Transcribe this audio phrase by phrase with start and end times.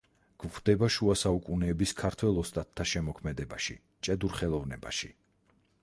[0.43, 5.17] გვხვდება შუა საუკუნეების ქართველ ოსტატთა შემოქმედებაში, ჭედურ ხელოვნებაში.